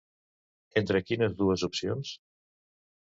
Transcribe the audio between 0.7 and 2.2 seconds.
Entre quines dues opcions?